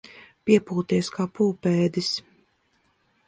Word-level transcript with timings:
Piepūties 0.49 1.09
kā 1.17 1.27
pūpēdis. 1.39 2.09